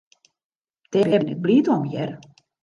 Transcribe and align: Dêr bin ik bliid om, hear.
Dêr 0.91 1.07
bin 1.11 1.31
ik 1.33 1.39
bliid 1.43 1.65
om, 1.75 1.83
hear. 1.91 2.11